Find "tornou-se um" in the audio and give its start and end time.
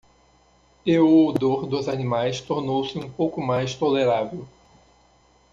2.41-3.07